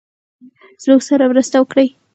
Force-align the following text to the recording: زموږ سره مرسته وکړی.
زموږ 0.83 1.01
سره 1.09 1.29
مرسته 1.31 1.55
وکړی. 1.59 1.87